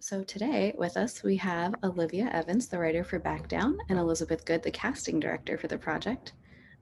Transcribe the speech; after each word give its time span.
So 0.00 0.22
today 0.22 0.74
with 0.76 0.96
us, 0.96 1.22
we 1.22 1.36
have 1.36 1.74
Olivia 1.82 2.28
Evans, 2.32 2.68
the 2.68 2.78
writer 2.78 3.02
for 3.02 3.18
Back 3.18 3.48
Down, 3.48 3.78
and 3.88 3.98
Elizabeth 3.98 4.44
Good, 4.44 4.62
the 4.62 4.70
casting 4.70 5.18
director 5.18 5.56
for 5.56 5.68
the 5.68 5.78
project. 5.78 6.32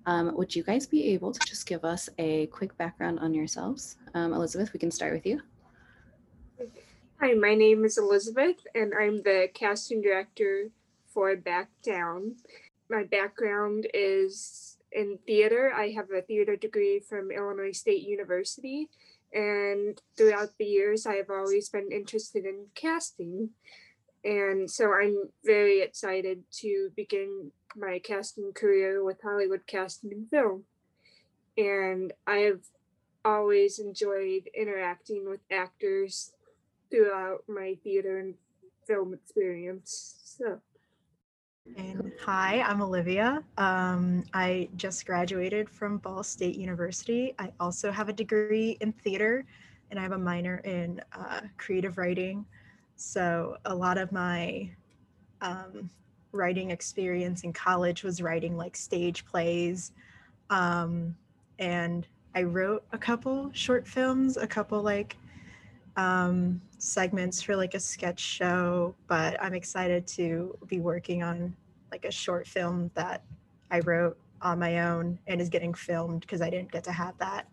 Um, 0.06 0.34
would 0.36 0.54
you 0.54 0.62
guys 0.62 0.86
be 0.86 1.12
able 1.12 1.32
to 1.32 1.40
just 1.40 1.66
give 1.66 1.84
us 1.84 2.08
a 2.18 2.46
quick 2.46 2.76
background 2.76 3.20
on 3.20 3.32
yourselves? 3.32 3.96
Um, 4.14 4.32
Elizabeth, 4.32 4.72
we 4.72 4.80
can 4.80 4.90
start 4.90 5.12
with 5.12 5.26
you. 5.26 5.40
Hi, 7.20 7.34
my 7.34 7.54
name 7.54 7.84
is 7.84 7.98
Elizabeth, 7.98 8.56
and 8.74 8.92
I'm 8.98 9.22
the 9.22 9.48
casting 9.54 10.02
director 10.02 10.70
for 11.06 11.36
Back 11.36 11.70
Down. 11.84 12.34
My 12.90 13.04
background 13.04 13.86
is 13.94 14.76
in 14.92 15.18
theater. 15.26 15.72
I 15.74 15.90
have 15.90 16.10
a 16.10 16.22
theater 16.22 16.56
degree 16.56 17.00
from 17.00 17.30
Illinois 17.30 17.72
State 17.72 18.02
University, 18.02 18.88
and 19.34 20.00
throughout 20.16 20.50
the 20.58 20.64
years, 20.64 21.06
I 21.06 21.16
have 21.16 21.28
always 21.28 21.68
been 21.68 21.90
interested 21.90 22.44
in 22.44 22.66
casting. 22.74 23.50
And 24.24 24.70
so 24.70 24.92
I'm 24.94 25.28
very 25.44 25.82
excited 25.82 26.44
to 26.60 26.90
begin 26.96 27.50
my 27.76 27.98
casting 27.98 28.52
career 28.54 29.04
with 29.04 29.18
Hollywood 29.22 29.66
Casting 29.66 30.12
and 30.12 30.30
Film. 30.30 30.64
And 31.58 32.12
I 32.26 32.36
have 32.36 32.60
always 33.24 33.80
enjoyed 33.80 34.48
interacting 34.56 35.28
with 35.28 35.40
actors 35.50 36.32
throughout 36.90 37.42
my 37.48 37.76
theater 37.82 38.18
and 38.18 38.34
film 38.86 39.14
experience. 39.14 40.20
So. 40.24 40.60
And 41.76 42.12
hi, 42.20 42.60
I'm 42.60 42.80
Olivia. 42.82 43.42
Um, 43.58 44.22
I 44.32 44.68
just 44.76 45.06
graduated 45.06 45.68
from 45.68 45.98
Ball 45.98 46.22
State 46.22 46.56
University. 46.56 47.34
I 47.38 47.50
also 47.58 47.90
have 47.90 48.08
a 48.08 48.12
degree 48.12 48.76
in 48.80 48.92
theater 48.92 49.44
and 49.90 49.98
I 49.98 50.02
have 50.02 50.12
a 50.12 50.18
minor 50.18 50.58
in 50.58 51.00
uh, 51.12 51.40
creative 51.56 51.98
writing. 51.98 52.44
So 52.96 53.56
a 53.64 53.74
lot 53.74 53.98
of 53.98 54.12
my 54.12 54.70
um, 55.40 55.90
writing 56.32 56.70
experience 56.70 57.42
in 57.42 57.52
college 57.52 58.04
was 58.04 58.22
writing 58.22 58.56
like 58.56 58.76
stage 58.76 59.24
plays. 59.24 59.92
Um, 60.50 61.16
and 61.58 62.06
I 62.36 62.44
wrote 62.44 62.84
a 62.92 62.98
couple 62.98 63.50
short 63.52 63.88
films, 63.88 64.36
a 64.36 64.46
couple 64.46 64.80
like 64.80 65.16
um, 65.96 66.60
segments 66.78 67.42
for 67.42 67.56
like 67.56 67.74
a 67.74 67.80
sketch 67.80 68.20
show, 68.20 68.94
but 69.08 69.42
I'm 69.42 69.54
excited 69.54 70.06
to 70.08 70.56
be 70.66 70.78
working 70.78 71.22
on 71.22 71.54
like 71.94 72.04
a 72.04 72.10
short 72.10 72.44
film 72.44 72.90
that 72.94 73.22
I 73.70 73.78
wrote 73.80 74.18
on 74.42 74.58
my 74.58 74.80
own 74.80 75.16
and 75.28 75.40
is 75.40 75.48
getting 75.48 75.72
filmed 75.72 76.22
because 76.22 76.42
I 76.42 76.50
didn't 76.50 76.72
get 76.72 76.82
to 76.84 76.92
have 76.92 77.16
that 77.18 77.46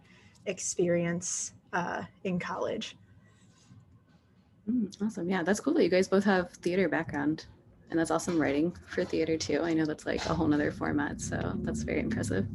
experience 0.47 1.53
uh, 1.73 2.02
in 2.23 2.39
college. 2.39 2.97
Mm, 4.67 4.92
awesome. 5.00 5.30
Yeah, 5.30 5.44
that's 5.44 5.59
cool 5.59 5.75
that 5.75 5.84
you 5.84 5.89
guys 5.89 6.08
both 6.08 6.23
have 6.23 6.52
theater 6.53 6.89
background. 6.89 7.45
And 7.92 8.00
that's 8.00 8.09
awesome 8.09 8.42
writing 8.42 8.75
for 8.88 9.06
theater 9.06 9.38
too. 9.38 9.62
I 9.62 9.75
know 9.75 9.86
that's 9.86 10.08
like 10.08 10.25
a 10.25 10.34
whole 10.34 10.47
nother 10.47 10.72
format. 10.72 11.22
So 11.22 11.53
that's 11.58 11.84
very 11.84 12.00
impressive. 12.00 12.47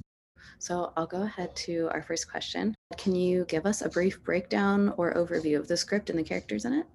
So 0.59 0.93
I'll 0.97 1.07
go 1.07 1.23
ahead 1.23 1.55
to 1.67 1.89
our 1.93 2.03
first 2.03 2.29
question. 2.29 2.75
Can 2.97 3.15
you 3.15 3.45
give 3.45 3.65
us 3.65 3.83
a 3.83 3.89
brief 3.89 4.25
breakdown 4.25 4.93
or 4.97 5.15
overview 5.15 5.57
of 5.57 5.69
the 5.69 5.77
script 5.77 6.11
and 6.11 6.19
the 6.19 6.25
characters 6.25 6.65
in 6.65 6.73
it? 6.73 6.87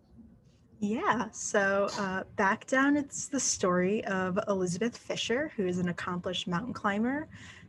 Yeah, 0.84 1.28
so 1.32 1.90
uh, 2.00 2.24
back 2.38 2.66
down, 2.66 2.98
it's 2.98 3.28
the 3.28 3.40
story 3.40 4.04
of 4.06 4.40
Elizabeth 4.48 4.98
Fisher, 4.98 5.52
who 5.56 5.68
is 5.68 5.78
an 5.78 5.90
accomplished 5.90 6.48
mountain 6.48 6.74
climber 6.74 7.28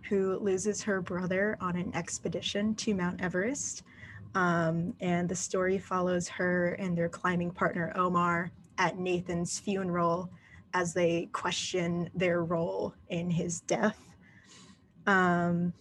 who 0.08 0.38
loses 0.38 0.82
her 0.82 1.02
brother 1.02 1.58
on 1.60 1.77
an 1.77 1.94
expedition 1.94 2.74
to 2.77 2.94
Mount 2.94 3.20
Everest. 3.20 3.82
Um, 4.34 4.94
and 5.02 5.28
the 5.28 5.36
story 5.36 5.77
follows 5.77 6.27
her 6.28 6.69
and 6.78 6.96
their 6.96 7.10
climbing 7.10 7.50
partner 7.50 7.92
Omar 7.96 8.50
at 8.78 8.98
Nathan's 8.98 9.58
funeral 9.58 10.30
as 10.72 10.94
they 10.94 11.28
question 11.32 12.08
their 12.14 12.42
role 12.42 12.94
in 13.10 13.30
his 13.30 13.60
death. 13.60 13.98
Um, 15.06 15.74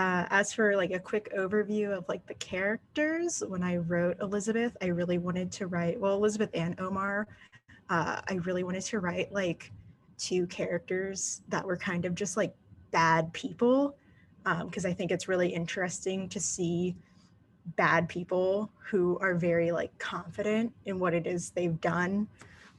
uh, 0.00 0.26
as 0.30 0.50
for 0.50 0.76
like 0.76 0.92
a 0.92 0.98
quick 0.98 1.30
overview 1.36 1.94
of 1.94 2.08
like 2.08 2.24
the 2.26 2.34
characters, 2.34 3.42
when 3.46 3.62
I 3.62 3.76
wrote 3.76 4.16
Elizabeth, 4.22 4.74
I 4.80 4.86
really 4.86 5.18
wanted 5.18 5.52
to 5.52 5.66
write, 5.66 6.00
well, 6.00 6.14
Elizabeth 6.14 6.48
and 6.54 6.80
Omar, 6.80 7.28
uh, 7.90 8.22
I 8.26 8.34
really 8.44 8.62
wanted 8.62 8.80
to 8.84 8.98
write 8.98 9.30
like 9.30 9.70
two 10.16 10.46
characters 10.46 11.42
that 11.48 11.62
were 11.62 11.76
kind 11.76 12.06
of 12.06 12.14
just 12.14 12.38
like 12.38 12.54
bad 12.92 13.30
people. 13.34 13.94
Because 14.42 14.86
um, 14.86 14.90
I 14.90 14.94
think 14.94 15.10
it's 15.10 15.28
really 15.28 15.50
interesting 15.50 16.30
to 16.30 16.40
see 16.40 16.96
bad 17.76 18.08
people 18.08 18.70
who 18.78 19.18
are 19.18 19.34
very 19.34 19.70
like 19.70 19.96
confident 19.98 20.72
in 20.86 20.98
what 20.98 21.12
it 21.12 21.26
is 21.26 21.50
they've 21.50 21.78
done 21.82 22.26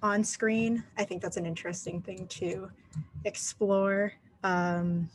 on 0.01 0.23
screen. 0.23 0.83
I 0.97 1.03
think 1.03 1.21
that's 1.21 1.37
an 1.37 1.45
interesting 1.45 2.01
thing 2.01 2.25
to 2.29 2.71
explore. 3.25 4.11
Um, 4.43 5.07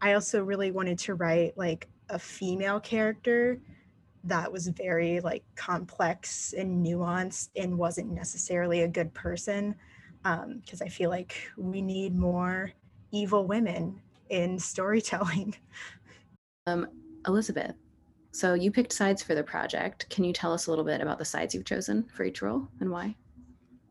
I 0.00 0.12
also 0.12 0.42
really 0.42 0.70
wanted 0.70 0.98
to 1.00 1.14
write 1.14 1.56
like 1.56 1.88
a 2.08 2.18
female 2.18 2.80
character 2.80 3.60
that 4.24 4.50
was 4.50 4.68
very 4.68 5.20
like 5.20 5.44
complex 5.54 6.52
and 6.52 6.84
nuanced 6.84 7.50
and 7.56 7.78
wasn't 7.78 8.10
necessarily 8.10 8.82
a 8.82 8.88
good 8.88 9.12
person 9.14 9.74
because 10.22 10.80
um, 10.80 10.86
I 10.86 10.88
feel 10.88 11.10
like 11.10 11.36
we 11.56 11.80
need 11.80 12.16
more 12.16 12.72
evil 13.12 13.46
women 13.46 14.00
in 14.28 14.58
storytelling. 14.58 15.54
Um, 16.66 16.88
Elizabeth, 17.26 17.76
so 18.32 18.54
you 18.54 18.70
picked 18.70 18.92
sides 18.92 19.22
for 19.22 19.34
the 19.34 19.44
project. 19.44 20.08
Can 20.10 20.24
you 20.24 20.32
tell 20.32 20.52
us 20.52 20.66
a 20.66 20.70
little 20.70 20.84
bit 20.84 21.00
about 21.00 21.18
the 21.18 21.24
sides 21.24 21.54
you've 21.54 21.64
chosen 21.64 22.04
for 22.12 22.24
each 22.24 22.42
role 22.42 22.68
and 22.80 22.90
why? 22.90 23.14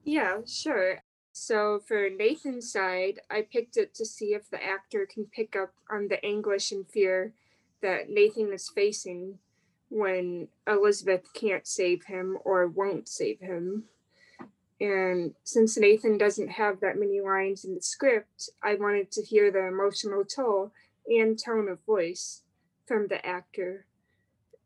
Yeah, 0.04 0.38
sure. 0.46 1.00
So 1.38 1.82
for 1.86 2.10
Nathan's 2.10 2.72
side, 2.72 3.20
I 3.30 3.42
picked 3.42 3.76
it 3.76 3.94
to 3.96 4.06
see 4.06 4.34
if 4.34 4.50
the 4.50 4.64
actor 4.64 5.06
can 5.06 5.26
pick 5.26 5.54
up 5.54 5.74
on 5.92 6.08
the 6.08 6.26
anguish 6.26 6.72
and 6.72 6.88
fear 6.88 7.34
that 7.82 8.10
Nathan 8.10 8.54
is 8.54 8.70
facing 8.70 9.40
when 9.90 10.48
Elizabeth 10.66 11.34
can't 11.34 11.68
save 11.68 12.06
him 12.06 12.38
or 12.46 12.68
won't 12.68 13.10
save 13.10 13.42
him. 13.42 13.84
And 14.80 15.36
since 15.44 15.78
Nathan 15.78 16.18
doesn't 16.18 16.52
have 16.52 16.80
that 16.80 16.98
many 16.98 17.20
lines 17.20 17.66
in 17.66 17.76
the 17.76 17.82
script, 17.82 18.50
I 18.64 18.76
wanted 18.76 19.12
to 19.12 19.22
hear 19.22 19.52
the 19.52 19.68
emotional 19.68 20.24
toll 20.24 20.72
and 21.06 21.38
tone 21.38 21.68
of 21.68 21.82
voice 21.86 22.44
from 22.86 23.08
the 23.10 23.24
actor, 23.26 23.88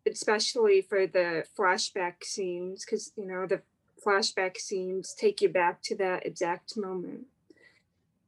especially 0.08 0.84
for 0.84 1.08
the 1.08 1.46
flashback 1.58 2.24
scenes, 2.24 2.86
because, 2.86 3.12
you 3.18 3.26
know, 3.26 3.48
the 3.48 3.64
flashback 4.06 4.58
scenes 4.58 5.14
take 5.14 5.42
you 5.42 5.50
back 5.50 5.82
to 5.84 5.96
that 5.98 6.26
exact 6.26 6.78
moment. 6.78 7.26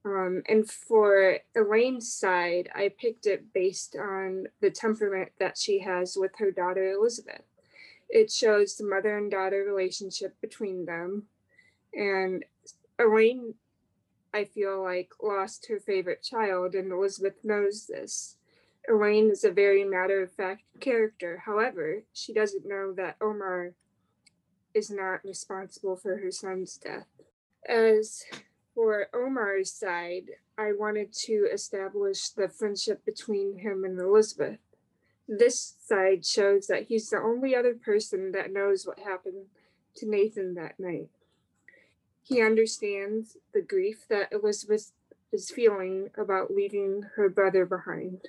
Um, 0.04 0.42
and 0.50 0.70
for 0.70 1.38
Elaine's 1.56 2.12
side, 2.12 2.70
I 2.74 2.90
picked 2.90 3.28
it 3.28 3.54
based 3.54 3.96
on 3.96 4.48
the 4.60 4.72
temperament 4.72 5.32
that 5.40 5.58
she 5.58 5.80
has 5.80 6.18
with 6.18 6.32
her 6.38 6.52
daughter 6.52 6.92
Elizabeth. 6.92 7.44
It 8.10 8.32
shows 8.32 8.76
the 8.76 8.86
mother 8.86 9.18
and 9.18 9.30
daughter 9.30 9.64
relationship 9.64 10.36
between 10.42 10.86
them. 10.86 11.24
And 11.94 12.44
Elaine, 13.00 13.54
I 14.34 14.46
feel 14.46 14.82
like, 14.82 15.12
lost 15.22 15.68
her 15.68 15.80
favorite 15.80 16.24
child, 16.24 16.74
and 16.74 16.92
Elizabeth 16.92 17.44
knows 17.44 17.86
this. 17.88 18.38
Elaine 18.90 19.30
is 19.30 19.44
a 19.44 19.52
very 19.52 19.84
matter 19.84 20.24
of 20.24 20.32
fact 20.32 20.64
character. 20.80 21.44
However, 21.46 22.04
she 22.12 22.34
doesn't 22.34 22.68
know 22.68 22.92
that 22.94 23.18
Omar 23.22 23.74
is 24.74 24.90
not 24.90 25.24
responsible 25.24 25.96
for 25.96 26.18
her 26.18 26.32
son's 26.32 26.78
death. 26.78 27.08
As 27.68 28.24
for 28.74 29.08
Omar's 29.14 29.72
side, 29.72 30.32
I 30.58 30.72
wanted 30.74 31.14
to 31.26 31.48
establish 31.52 32.30
the 32.30 32.50
friendship 32.50 33.06
between 33.06 33.60
him 33.60 33.84
and 33.84 34.00
Elizabeth. 34.00 34.60
This 35.28 35.76
side 35.80 36.26
shows 36.26 36.68
that 36.68 36.88
he's 36.88 37.10
the 37.10 37.18
only 37.18 37.56
other 37.56 37.74
person 37.74 38.32
that 38.32 38.52
knows 38.52 38.86
what 38.86 39.00
happened 39.00 39.46
to 39.96 40.10
Nathan 40.10 40.56
that 40.56 40.80
night. 40.80 41.10
He 42.24 42.42
understands 42.42 43.38
the 43.54 43.62
grief 43.62 44.06
that 44.10 44.32
Elizabeth 44.32 44.92
is 45.32 45.50
feeling 45.50 46.10
about 46.18 46.52
leaving 46.52 47.04
her 47.16 47.30
brother 47.30 47.66
behind. 47.66 48.28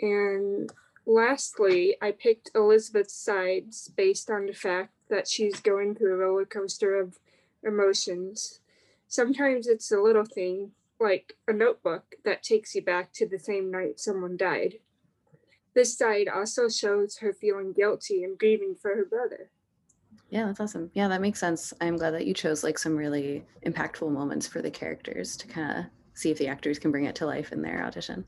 And 0.00 0.72
Lastly, 1.08 1.96
I 2.02 2.12
picked 2.12 2.50
Elizabeth's 2.54 3.14
sides 3.14 3.90
based 3.96 4.28
on 4.30 4.44
the 4.44 4.52
fact 4.52 4.92
that 5.08 5.26
she's 5.26 5.58
going 5.58 5.94
through 5.94 6.12
a 6.12 6.18
roller 6.18 6.44
coaster 6.44 7.00
of 7.00 7.18
emotions. 7.64 8.60
Sometimes 9.06 9.66
it's 9.66 9.90
a 9.90 10.02
little 10.02 10.26
thing, 10.26 10.72
like 11.00 11.32
a 11.48 11.54
notebook 11.54 12.16
that 12.26 12.42
takes 12.42 12.74
you 12.74 12.82
back 12.82 13.14
to 13.14 13.26
the 13.26 13.38
same 13.38 13.70
night 13.70 13.98
someone 13.98 14.36
died. 14.36 14.80
This 15.74 15.96
side 15.96 16.28
also 16.28 16.68
shows 16.68 17.16
her 17.18 17.32
feeling 17.32 17.72
guilty 17.72 18.22
and 18.22 18.38
grieving 18.38 18.74
for 18.74 18.94
her 18.94 19.06
brother. 19.06 19.50
Yeah, 20.28 20.44
that's 20.44 20.60
awesome. 20.60 20.90
Yeah, 20.92 21.08
that 21.08 21.22
makes 21.22 21.40
sense. 21.40 21.72
I'm 21.80 21.96
glad 21.96 22.10
that 22.10 22.26
you 22.26 22.34
chose 22.34 22.62
like 22.62 22.78
some 22.78 22.94
really 22.94 23.46
impactful 23.64 24.12
moments 24.12 24.46
for 24.46 24.60
the 24.60 24.70
characters 24.70 25.38
to 25.38 25.46
kind 25.46 25.78
of 25.78 25.84
see 26.12 26.30
if 26.30 26.36
the 26.36 26.48
actors 26.48 26.78
can 26.78 26.90
bring 26.90 27.06
it 27.06 27.14
to 27.14 27.24
life 27.24 27.50
in 27.50 27.62
their 27.62 27.82
audition. 27.82 28.26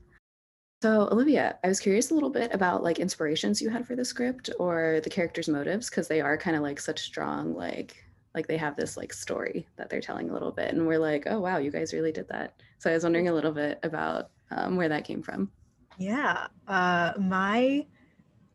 So, 0.81 1.07
Olivia, 1.11 1.59
I 1.63 1.67
was 1.67 1.79
curious 1.79 2.09
a 2.09 2.15
little 2.15 2.31
bit 2.31 2.51
about 2.55 2.81
like 2.81 2.97
inspirations 2.97 3.61
you 3.61 3.69
had 3.69 3.85
for 3.85 3.95
the 3.95 4.03
script 4.03 4.49
or 4.57 4.99
the 5.03 5.11
characters' 5.11 5.47
motives 5.47 5.91
because 5.91 6.07
they 6.07 6.21
are 6.21 6.35
kind 6.37 6.55
of 6.55 6.63
like 6.63 6.79
such 6.79 7.01
strong, 7.01 7.53
like 7.53 8.03
like 8.33 8.47
they 8.47 8.57
have 8.57 8.75
this 8.75 8.97
like 8.97 9.13
story 9.13 9.67
that 9.75 9.89
they're 9.89 10.01
telling 10.01 10.31
a 10.31 10.33
little 10.33 10.51
bit, 10.51 10.73
and 10.73 10.87
we're 10.87 10.97
like, 10.97 11.27
oh 11.27 11.39
wow, 11.39 11.57
you 11.59 11.69
guys 11.69 11.93
really 11.93 12.11
did 12.11 12.27
that. 12.29 12.55
So 12.79 12.89
I 12.89 12.93
was 12.93 13.03
wondering 13.03 13.27
a 13.27 13.33
little 13.33 13.51
bit 13.51 13.77
about 13.83 14.31
um, 14.49 14.75
where 14.75 14.89
that 14.89 15.03
came 15.03 15.21
from. 15.21 15.51
Yeah, 15.99 16.47
uh, 16.67 17.13
my 17.19 17.85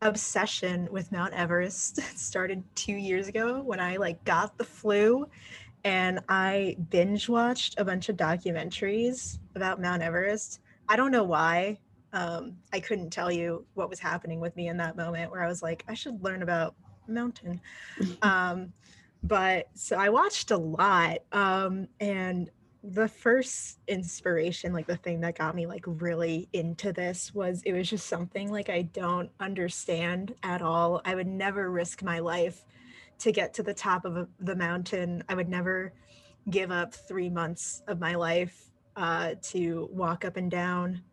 obsession 0.01 0.89
with 0.91 1.13
Mount 1.13 1.33
Everest 1.33 2.01
started 2.17 2.61
two 2.75 2.95
years 2.95 3.29
ago 3.29 3.61
when 3.61 3.79
I 3.79 3.95
like 3.95 4.21
got 4.25 4.57
the 4.57 4.65
flu 4.65 5.29
and 5.85 6.19
I 6.27 6.75
binge 6.89 7.29
watched 7.29 7.79
a 7.79 7.85
bunch 7.85 8.09
of 8.09 8.17
documentaries 8.17 9.39
about 9.55 9.79
Mount 9.79 10.01
Everest. 10.01 10.59
I 10.89 10.97
don't 10.97 11.11
know 11.11 11.23
why 11.23 11.79
um, 12.17 12.55
I 12.73 12.79
couldn't 12.79 13.11
tell 13.11 13.31
you 13.31 13.63
what 13.75 13.91
was 13.91 13.99
happening 13.99 14.39
with 14.39 14.55
me 14.55 14.69
in 14.69 14.77
that 14.77 14.97
moment 14.97 15.29
where 15.31 15.43
I 15.43 15.47
was 15.47 15.61
like, 15.61 15.83
I 15.87 15.93
should 15.93 16.23
learn 16.23 16.41
about 16.41 16.73
mountain. 17.07 17.61
um, 18.23 18.73
but 19.21 19.67
so 19.75 19.97
I 19.97 20.09
watched 20.09 20.49
a 20.49 20.57
lot. 20.57 21.19
Um, 21.31 21.87
and 21.99 22.49
the 22.83 23.07
first 23.07 23.79
inspiration, 23.87 24.73
like 24.73 24.87
the 24.87 24.97
thing 24.97 25.21
that 25.21 25.37
got 25.37 25.53
me 25.53 25.67
like 25.67 25.83
really 25.85 26.49
into 26.53 26.91
this 26.91 27.35
was 27.35 27.61
it 27.65 27.73
was 27.73 27.87
just 27.87 28.07
something 28.07 28.51
like 28.51 28.69
I 28.69 28.81
don't 28.81 29.29
understand 29.39 30.33
at 30.41 30.63
all. 30.63 31.01
I 31.05 31.13
would 31.13 31.27
never 31.27 31.69
risk 31.69 32.01
my 32.01 32.17
life 32.17 32.65
to 33.19 33.31
get 33.31 33.53
to 33.55 33.63
the 33.63 33.75
top 33.75 34.05
of 34.05 34.17
a, 34.17 34.27
the 34.39 34.55
mountain. 34.55 35.23
I 35.29 35.35
would 35.35 35.49
never 35.49 35.93
give 36.49 36.71
up 36.71 36.95
three 36.95 37.29
months 37.29 37.83
of 37.87 37.99
my 37.99 38.15
life 38.15 38.71
uh, 38.95 39.35
to 39.43 39.87
walk 39.91 40.25
up 40.25 40.37
and 40.37 40.49
down 40.49 41.03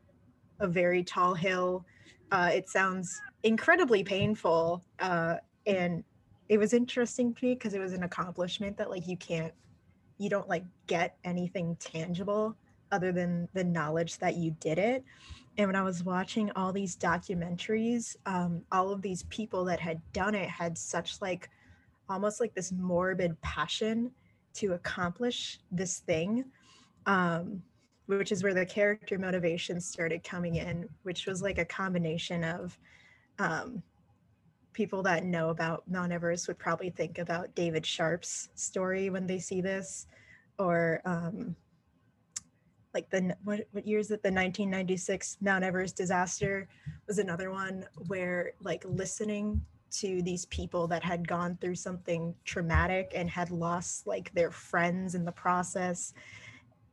a 0.65 0.69
very 0.69 1.05
tall 1.05 1.35
hill. 1.35 1.85
Uh, 2.33 2.51
it 2.53 2.69
sounds 2.69 3.21
incredibly 3.45 4.03
painful. 4.03 4.85
Uh, 4.99 5.37
and 5.67 6.03
it 6.49 6.59
was 6.59 6.73
interesting 6.73 7.33
to 7.35 7.45
me 7.47 7.55
because 7.55 7.75
it 7.75 7.81
was 7.81 7.93
an 7.93 8.03
accomplishment 8.03 8.77
that 8.77 8.91
like 8.91 9.07
you 9.07 9.17
can't, 9.17 9.53
you 10.19 10.29
don't 10.29 10.49
like 10.49 10.65
get 10.89 11.17
anything 11.25 11.77
tangible 11.79 12.57
other 12.91 13.13
than 13.13 13.49
the 13.55 13.65
knowledge 13.65 14.19
that 14.19 14.37
you 14.37 14.51
did 14.61 14.79
it. 14.79 15.05
And 15.57 15.69
when 15.69 15.77
I 15.77 15.83
was 15.83 16.03
watching 16.03 16.51
all 16.57 16.73
these 16.73 16.97
documentaries, 16.97 18.17
um, 18.27 18.63
all 18.73 18.91
of 18.91 19.03
these 19.03 19.23
people 19.25 19.65
that 19.67 19.81
had 19.81 20.01
done 20.13 20.35
it 20.35 20.49
had 20.49 20.77
such 20.77 21.21
like 21.23 21.49
almost 22.09 22.41
like 22.41 22.55
this 22.55 22.73
morbid 22.73 23.41
passion 23.41 24.11
to 24.55 24.73
accomplish 24.73 25.61
this 25.71 25.99
thing. 26.01 26.45
Um, 27.07 27.63
which 28.07 28.33
is 28.33 28.43
where 28.43 28.55
the 28.55 28.67
character 28.67 29.19
motivation 29.19 29.81
started 29.81 30.23
coming 30.23 30.57
in, 30.57 30.89
which 31.03 31.27
was 31.27 31.43
like 31.43 31.59
a 31.59 31.65
combination 31.65 32.45
of 32.45 32.79
um, 33.39 33.83
people 34.73 35.03
that 35.03 35.25
know 35.25 35.49
about 35.51 35.85
Mount 35.89 36.13
Everest 36.13 36.49
would 36.49 36.59
probably 36.59 36.91
think 36.91 37.19
about 37.19 37.55
David 37.55 37.87
Sharp's 37.87 38.51
story 38.55 39.09
when 39.09 39.27
they 39.27 39.39
see 39.39 39.61
this, 39.61 40.07
or 40.59 41.01
um, 41.05 41.57
like 42.93 43.09
the 43.11 43.35
what, 43.45 43.67
what 43.73 43.87
year 43.87 43.99
is 43.99 44.11
it? 44.11 44.23
The 44.23 44.29
1996 44.29 45.39
Mount 45.41 45.65
Everest 45.65 45.97
disaster 45.97 46.69
was 47.07 47.19
another 47.19 47.51
one 47.51 47.87
where 48.07 48.53
like 48.61 48.85
listening 48.87 49.61
to 49.91 50.23
these 50.23 50.47
people 50.47 50.89
that 50.89 51.05
had 51.05 51.27
gone 51.27 51.57
through 51.61 51.77
something 51.77 52.35
traumatic 52.45 53.13
and 53.15 53.31
had 53.31 53.51
lost 53.51 54.07
like 54.07 54.33
their 54.35 54.51
friends 54.51 55.15
in 55.15 55.25
the 55.25 55.33
process 55.33 56.13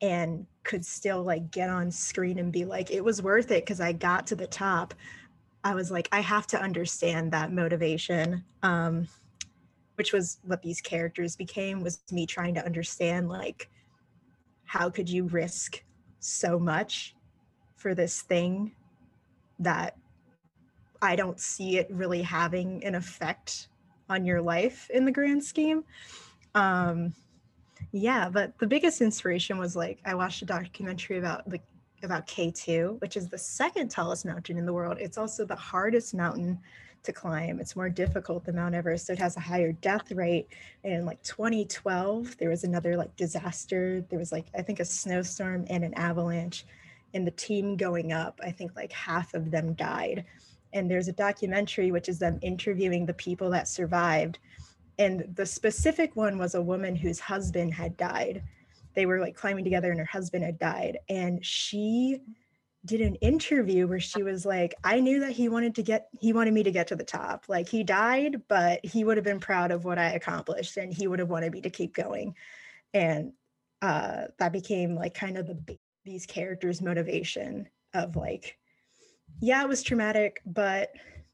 and 0.02 0.46
could 0.64 0.86
still 0.86 1.24
like 1.24 1.52
get 1.52 1.70
on 1.70 1.92
screen 1.92 2.40
and 2.40 2.52
be 2.52 2.66
like 2.66 2.92
it 2.92 3.04
was 3.04 3.22
worth 3.22 3.52
it 3.52 3.64
because 3.64 3.80
i 3.80 3.92
got 3.92 4.28
to 4.28 4.36
the 4.36 4.48
top 4.48 4.94
i 5.64 5.74
was 5.74 5.92
like 5.92 6.08
i 6.12 6.20
have 6.20 6.48
to 6.48 6.62
understand 6.62 7.32
that 7.32 7.52
motivation 7.52 8.44
um 8.64 9.08
which 9.96 10.14
was 10.14 10.40
what 10.44 10.62
these 10.62 10.82
characters 10.82 11.36
became 11.36 11.82
was 11.82 12.02
me 12.12 12.26
trying 12.26 12.56
to 12.56 12.66
understand 12.66 13.30
like 13.30 13.70
how 14.66 14.90
could 14.90 15.10
you 15.10 15.26
risk 15.26 15.84
so 16.20 16.58
much 16.58 17.16
for 17.76 17.94
this 17.94 18.22
thing 18.22 18.72
that 19.60 19.96
i 21.02 21.16
don't 21.16 21.40
see 21.40 21.78
it 21.78 21.88
really 21.92 22.22
having 22.22 22.84
an 22.84 22.96
effect 22.96 23.68
on 24.12 24.26
your 24.26 24.42
life 24.42 24.90
in 24.94 25.06
the 25.06 25.12
grand 25.12 25.44
scheme? 25.44 25.84
Um 26.54 27.14
yeah, 27.92 28.30
but 28.30 28.58
the 28.60 28.68
biggest 28.68 29.02
inspiration 29.02 29.58
was 29.58 29.76
like 29.76 30.00
I 30.06 30.16
watched 30.16 30.42
a 30.42 30.46
documentary 30.46 31.18
about 31.18 31.50
the 31.50 31.60
about 32.04 32.28
K2, 32.28 33.00
which 33.00 33.16
is 33.16 33.30
the 33.30 33.38
second 33.38 33.90
tallest 33.90 34.26
mountain 34.26 34.58
in 34.58 34.66
the 34.66 34.74
world. 34.74 34.98
It's 35.00 35.18
also 35.18 35.46
the 35.46 35.56
hardest 35.56 36.14
mountain 36.14 36.60
to 37.04 37.12
climb. 37.12 37.60
It's 37.60 37.76
more 37.76 37.90
difficult 37.90 38.46
than 38.46 38.56
Mount 38.56 38.76
Everest. 38.76 39.08
So 39.08 39.14
it 39.14 39.20
has 39.20 39.38
a 39.38 39.40
higher 39.40 39.72
death 39.72 40.12
rate. 40.12 40.48
And 40.84 40.94
in 40.94 41.06
like 41.06 41.22
2012, 41.24 42.38
there 42.38 42.50
was 42.50 42.64
another 42.64 42.96
like 42.96 43.16
disaster. 43.16 44.06
There 44.10 44.20
was 44.20 44.32
like, 44.32 44.46
I 44.56 44.62
think 44.62 44.80
a 44.80 44.86
snowstorm 44.86 45.66
and 45.70 45.84
an 45.84 45.94
avalanche. 45.96 46.66
And 47.14 47.26
the 47.26 47.32
team 47.32 47.76
going 47.76 48.14
up, 48.14 48.40
I 48.44 48.52
think 48.52 48.76
like 48.76 48.92
half 48.92 49.34
of 49.34 49.52
them 49.52 49.74
died. 49.74 50.26
And 50.74 50.90
there's 50.90 51.08
a 51.08 51.14
documentary, 51.14 51.92
which 51.92 52.08
is 52.08 52.20
them 52.20 52.40
interviewing 52.42 53.06
the 53.06 53.14
people 53.14 53.50
that 53.50 53.68
survived 53.68 54.40
and 55.02 55.36
the 55.36 55.48
specific 55.48 56.16
one 56.16 56.38
was 56.38 56.54
a 56.54 56.62
woman 56.62 56.96
whose 56.96 57.20
husband 57.20 57.74
had 57.74 57.98
died. 57.98 58.44
They 58.94 59.08
were 59.08 59.20
like 59.20 59.36
climbing 59.36 59.64
together 59.64 59.90
and 59.90 60.00
her 60.00 60.06
husband 60.06 60.46
had 60.46 60.60
died. 60.60 61.00
And 61.10 61.44
she 61.44 62.22
did 62.86 63.02
an 63.02 63.16
interview 63.16 63.88
where 63.88 64.00
she 64.00 64.24
was 64.24 64.44
like 64.44 64.74
i 64.84 65.00
knew 65.00 65.20
that 65.20 65.34
he 65.34 65.50
wanted 65.50 65.76
to 65.76 65.84
get 65.84 66.08
he 66.20 66.34
wanted 66.34 66.52
me 66.52 66.64
to 66.64 66.72
get 66.72 66.88
to 66.88 66.96
the 66.96 67.04
top. 67.04 67.46
Like 67.48 67.68
he 67.68 67.84
died 67.84 68.42
but 68.48 68.84
he 68.84 69.04
would 69.04 69.18
have 69.18 69.24
been 69.24 69.40
proud 69.40 69.72
of 69.72 69.86
what 69.86 70.00
i 70.00 70.12
accomplished 70.12 70.78
and 70.78 70.94
he 70.94 71.08
would 71.08 71.20
have 71.20 71.30
wanted 71.30 71.52
me 71.52 71.62
to 71.62 71.70
keep 71.70 71.96
going. 71.96 72.36
And 72.94 73.34
uh 73.82 74.26
that 74.38 74.52
became 74.52 74.96
like 74.96 75.16
kind 75.16 75.38
of 75.38 75.48
the 75.48 75.78
these 76.06 76.28
characters 76.28 76.82
motivation 76.82 77.68
of 77.96 78.16
like 78.16 78.58
yeah 79.40 79.62
it 79.64 79.70
was 79.70 79.82
traumatic 79.84 80.42
but 80.46 80.92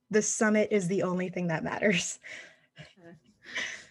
the 0.10 0.22
summit 0.22 0.70
is 0.72 0.88
the 0.88 1.04
only 1.04 1.30
thing 1.30 1.48
that 1.48 1.64
matters 1.64 2.20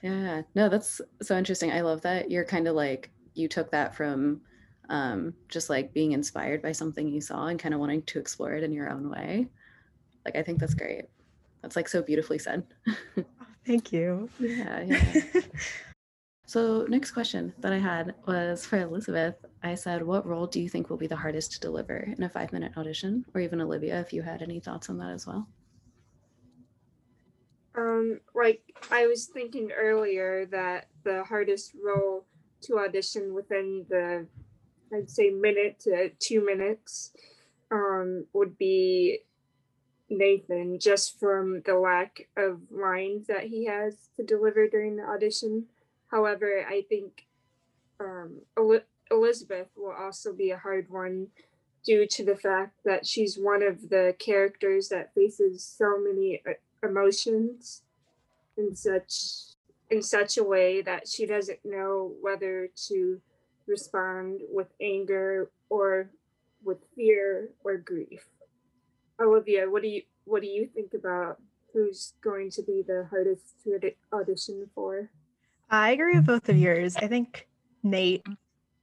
yeah, 0.02 0.42
no, 0.54 0.68
that's 0.68 1.00
so 1.22 1.36
interesting. 1.36 1.72
I 1.72 1.80
love 1.80 2.02
that 2.02 2.30
you're 2.30 2.44
kind 2.44 2.68
of 2.68 2.74
like 2.74 3.10
you 3.34 3.48
took 3.48 3.70
that 3.70 3.94
from 3.94 4.40
um, 4.88 5.34
just 5.48 5.68
like 5.70 5.92
being 5.92 6.12
inspired 6.12 6.62
by 6.62 6.72
something 6.72 7.08
you 7.08 7.20
saw 7.20 7.46
and 7.46 7.58
kind 7.58 7.74
of 7.74 7.80
wanting 7.80 8.02
to 8.02 8.18
explore 8.18 8.54
it 8.54 8.62
in 8.62 8.72
your 8.72 8.90
own 8.90 9.10
way. 9.10 9.48
Like, 10.24 10.36
I 10.36 10.42
think 10.42 10.58
that's 10.58 10.74
great. 10.74 11.04
That's 11.62 11.76
like 11.76 11.88
so 11.88 12.02
beautifully 12.02 12.38
said. 12.38 12.66
Oh, 13.18 13.72
thank 13.72 13.92
you. 13.92 14.30
yeah, 14.38 14.82
yeah. 14.82 15.40
so, 16.46 16.86
next 16.88 17.10
question 17.10 17.52
that 17.58 17.72
I 17.72 17.78
had 17.78 18.14
was 18.28 18.64
for 18.64 18.78
Elizabeth. 18.78 19.34
I 19.64 19.74
said, 19.74 20.04
What 20.04 20.24
role 20.24 20.46
do 20.46 20.60
you 20.60 20.68
think 20.68 20.88
will 20.88 20.96
be 20.96 21.08
the 21.08 21.16
hardest 21.16 21.50
to 21.52 21.60
deliver 21.60 21.96
in 22.16 22.22
a 22.22 22.28
five 22.28 22.52
minute 22.52 22.72
audition? 22.76 23.24
Or 23.34 23.40
even 23.40 23.60
Olivia, 23.60 23.98
if 23.98 24.12
you 24.12 24.22
had 24.22 24.40
any 24.40 24.60
thoughts 24.60 24.88
on 24.88 24.98
that 24.98 25.10
as 25.10 25.26
well. 25.26 25.48
Um, 27.76 28.20
like 28.34 28.62
I 28.90 29.06
was 29.06 29.26
thinking 29.26 29.70
earlier 29.70 30.46
that 30.46 30.88
the 31.04 31.24
hardest 31.24 31.72
role 31.82 32.24
to 32.62 32.78
audition 32.78 33.34
within 33.34 33.84
the 33.88 34.26
I'd 34.94 35.10
say 35.10 35.30
minute 35.30 35.80
to 35.80 36.10
two 36.18 36.44
minutes 36.44 37.12
um, 37.70 38.26
would 38.32 38.56
be 38.56 39.20
Nathan, 40.08 40.78
just 40.78 41.18
from 41.18 41.62
the 41.66 41.74
lack 41.74 42.28
of 42.36 42.60
lines 42.70 43.26
that 43.26 43.44
he 43.44 43.66
has 43.66 44.08
to 44.16 44.24
deliver 44.24 44.68
during 44.68 44.96
the 44.96 45.02
audition. 45.02 45.66
However, 46.10 46.64
I 46.68 46.82
think 46.88 47.26
um, 47.98 48.42
Elizabeth 49.10 49.68
will 49.76 49.92
also 49.92 50.32
be 50.32 50.50
a 50.50 50.58
hard 50.58 50.86
one 50.88 51.28
due 51.84 52.06
to 52.06 52.24
the 52.24 52.36
fact 52.36 52.78
that 52.84 53.06
she's 53.06 53.36
one 53.36 53.62
of 53.62 53.88
the 53.88 54.14
characters 54.18 54.88
that 54.88 55.14
faces 55.14 55.64
so 55.64 55.98
many 55.98 56.42
uh, 56.48 56.52
emotions 56.86 57.82
in 58.56 58.74
such 58.74 59.12
in 59.90 60.02
such 60.02 60.36
a 60.36 60.44
way 60.44 60.82
that 60.82 61.06
she 61.06 61.26
doesn't 61.26 61.60
know 61.64 62.12
whether 62.20 62.68
to 62.88 63.20
respond 63.66 64.40
with 64.50 64.66
anger 64.80 65.50
or 65.68 66.10
with 66.64 66.78
fear 66.94 67.50
or 67.64 67.76
grief. 67.76 68.28
Olivia, 69.20 69.70
what 69.70 69.82
do 69.82 69.88
you 69.88 70.02
what 70.24 70.42
do 70.42 70.48
you 70.48 70.68
think 70.74 70.94
about 70.94 71.40
who's 71.72 72.14
going 72.22 72.50
to 72.50 72.62
be 72.62 72.82
the 72.86 73.06
hardest 73.10 73.62
to 73.64 73.78
audition 74.12 74.68
for? 74.74 75.10
I 75.70 75.90
agree 75.90 76.16
with 76.16 76.26
both 76.26 76.48
of 76.48 76.56
yours. 76.56 76.96
I 76.96 77.06
think 77.06 77.48
Nate 77.82 78.26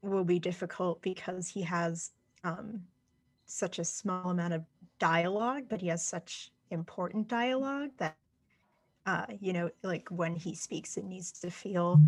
will 0.02 0.24
be 0.24 0.40
difficult 0.40 1.02
because 1.02 1.48
he 1.48 1.62
has 1.62 2.12
um, 2.44 2.82
such 3.46 3.80
a 3.80 3.86
small 3.86 4.30
amount 4.30 4.54
of 4.54 4.64
dialogue, 5.00 5.64
but 5.70 5.82
he 5.82 5.88
has 5.88 6.06
such 6.06 6.52
important 6.74 7.28
dialogue 7.28 7.92
that 7.98 8.18
uh, 9.06 9.26
you 9.40 9.54
know, 9.54 9.70
like 9.84 10.08
when 10.10 10.36
he 10.36 10.56
speaks, 10.56 10.98
it 10.98 11.04
needs 11.04 11.32
to 11.32 11.52
feel 11.52 12.00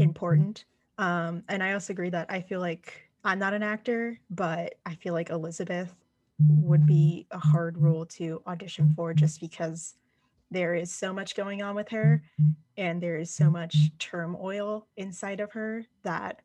important. 0.00 0.64
Um, 0.98 1.42
and 1.48 1.62
I 1.62 1.74
also 1.74 1.92
agree 1.92 2.10
that 2.10 2.30
I 2.30 2.40
feel 2.40 2.60
like 2.60 3.10
I'm 3.24 3.38
not 3.38 3.54
an 3.54 3.62
actor, 3.62 4.18
but 4.30 4.76
I 4.86 4.94
feel 4.94 5.12
like 5.12 5.30
Elizabeth 5.30 5.94
would 6.48 6.86
be 6.86 7.26
a 7.30 7.38
hard 7.38 7.76
role 7.76 8.06
to 8.06 8.42
audition 8.46 8.92
for 8.94 9.12
just 9.12 9.40
because 9.40 9.94
there 10.50 10.74
is 10.74 10.92
so 10.92 11.12
much 11.12 11.34
going 11.34 11.62
on 11.62 11.74
with 11.74 11.88
her 11.88 12.22
and 12.76 13.02
there 13.02 13.16
is 13.16 13.30
so 13.30 13.50
much 13.50 13.90
turmoil 13.98 14.86
inside 14.96 15.40
of 15.40 15.52
her 15.52 15.84
that 16.04 16.40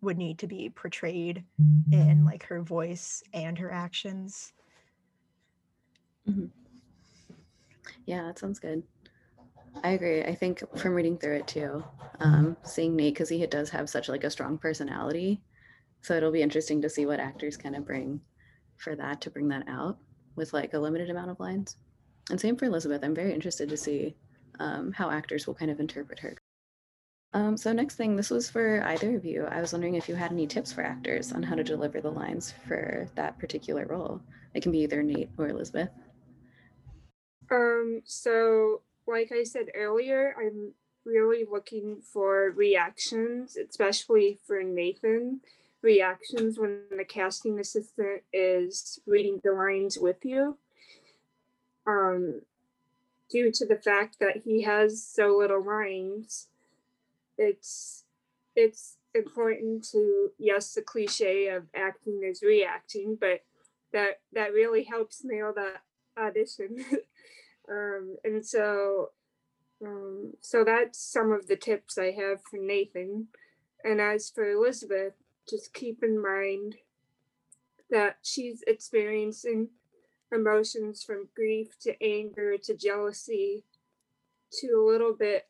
would 0.00 0.18
need 0.18 0.38
to 0.38 0.46
be 0.46 0.70
portrayed 0.70 1.44
in 1.92 2.24
like 2.24 2.44
her 2.44 2.62
voice 2.62 3.22
and 3.32 3.58
her 3.58 3.70
actions. 3.70 4.52
Yeah, 8.06 8.24
that 8.24 8.38
sounds 8.38 8.58
good. 8.58 8.82
I 9.82 9.90
agree. 9.90 10.22
I 10.22 10.34
think 10.34 10.62
from 10.78 10.94
reading 10.94 11.18
through 11.18 11.36
it 11.36 11.46
too, 11.46 11.84
um, 12.20 12.56
seeing 12.62 12.94
Nate 12.94 13.14
because 13.14 13.28
he 13.28 13.44
does 13.46 13.70
have 13.70 13.88
such 13.88 14.08
like 14.08 14.24
a 14.24 14.30
strong 14.30 14.56
personality, 14.56 15.40
so 16.02 16.14
it'll 16.14 16.30
be 16.30 16.42
interesting 16.42 16.80
to 16.82 16.88
see 16.88 17.06
what 17.06 17.20
actors 17.20 17.56
kind 17.56 17.74
of 17.74 17.86
bring 17.86 18.20
for 18.76 18.94
that 18.96 19.20
to 19.22 19.30
bring 19.30 19.48
that 19.48 19.66
out 19.68 19.98
with 20.36 20.52
like 20.52 20.74
a 20.74 20.78
limited 20.78 21.10
amount 21.10 21.30
of 21.30 21.40
lines. 21.40 21.76
And 22.30 22.40
same 22.40 22.56
for 22.56 22.66
Elizabeth. 22.66 23.02
I'm 23.04 23.14
very 23.14 23.32
interested 23.34 23.68
to 23.68 23.76
see 23.76 24.14
um, 24.60 24.92
how 24.92 25.10
actors 25.10 25.46
will 25.46 25.54
kind 25.54 25.70
of 25.70 25.80
interpret 25.80 26.18
her. 26.20 26.36
Um, 27.32 27.56
so 27.56 27.72
next 27.72 27.96
thing, 27.96 28.14
this 28.14 28.30
was 28.30 28.48
for 28.48 28.82
either 28.84 29.16
of 29.16 29.24
you. 29.24 29.44
I 29.46 29.60
was 29.60 29.72
wondering 29.72 29.96
if 29.96 30.08
you 30.08 30.14
had 30.14 30.30
any 30.30 30.46
tips 30.46 30.72
for 30.72 30.82
actors 30.82 31.32
on 31.32 31.42
how 31.42 31.56
to 31.56 31.64
deliver 31.64 32.00
the 32.00 32.10
lines 32.10 32.54
for 32.66 33.08
that 33.16 33.38
particular 33.38 33.86
role. 33.86 34.20
It 34.54 34.62
can 34.62 34.70
be 34.70 34.80
either 34.80 35.02
Nate 35.02 35.30
or 35.36 35.48
Elizabeth. 35.48 35.90
Um, 37.50 38.02
so 38.04 38.80
like 39.06 39.32
I 39.32 39.44
said 39.44 39.66
earlier, 39.74 40.34
I'm 40.38 40.72
really 41.04 41.44
looking 41.50 41.98
for 42.00 42.50
reactions, 42.50 43.56
especially 43.56 44.38
for 44.46 44.62
Nathan. 44.62 45.40
Reactions 45.82 46.58
when 46.58 46.80
the 46.96 47.04
casting 47.04 47.58
assistant 47.58 48.22
is 48.32 49.00
reading 49.06 49.40
the 49.44 49.52
lines 49.52 49.98
with 49.98 50.24
you. 50.24 50.56
Um, 51.86 52.40
due 53.30 53.52
to 53.52 53.66
the 53.66 53.76
fact 53.76 54.18
that 54.20 54.42
he 54.44 54.62
has 54.62 55.02
so 55.02 55.36
little 55.36 55.62
lines, 55.62 56.48
it's 57.36 58.04
it's 58.56 58.96
important 59.14 59.84
to 59.90 60.30
yes, 60.38 60.72
the 60.72 60.80
cliche 60.80 61.48
of 61.48 61.64
acting 61.74 62.22
is 62.24 62.42
reacting, 62.42 63.16
but 63.20 63.42
that 63.92 64.20
that 64.32 64.54
really 64.54 64.84
helps 64.84 65.22
nail 65.22 65.52
that 65.54 65.82
audition. 66.18 66.84
um, 67.70 68.16
and 68.24 68.44
so 68.44 69.10
um, 69.84 70.34
so 70.40 70.64
that's 70.64 70.98
some 70.98 71.32
of 71.32 71.46
the 71.46 71.56
tips 71.56 71.98
I 71.98 72.12
have 72.12 72.42
for 72.42 72.58
Nathan. 72.58 73.28
And 73.82 74.00
as 74.00 74.30
for 74.30 74.50
Elizabeth, 74.50 75.14
just 75.48 75.74
keep 75.74 76.02
in 76.02 76.20
mind 76.20 76.76
that 77.90 78.18
she's 78.22 78.62
experiencing 78.66 79.68
emotions 80.32 81.02
from 81.02 81.28
grief 81.34 81.78
to 81.80 82.02
anger 82.02 82.56
to 82.56 82.74
jealousy 82.74 83.64
to 84.60 84.68
a 84.68 84.86
little 84.86 85.12
bit 85.12 85.46